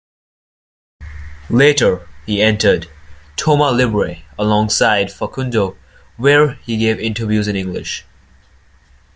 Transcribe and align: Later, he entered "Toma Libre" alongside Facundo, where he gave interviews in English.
Later, 1.51 2.07
he 2.25 2.41
entered 2.41 2.89
"Toma 3.35 3.69
Libre" 3.69 4.23
alongside 4.39 5.11
Facundo, 5.11 5.77
where 6.17 6.53
he 6.55 6.77
gave 6.79 6.99
interviews 6.99 7.47
in 7.47 7.55
English. 7.55 8.03